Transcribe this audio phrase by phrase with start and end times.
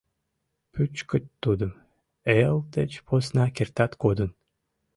[0.71, 1.71] Пӱчкыт тудым,
[2.41, 4.29] эл деч посна кертат кодын.